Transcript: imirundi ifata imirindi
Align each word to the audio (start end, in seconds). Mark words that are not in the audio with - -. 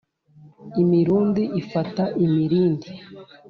imirundi 0.81 1.43
ifata 1.61 2.03
imirindi 2.25 2.89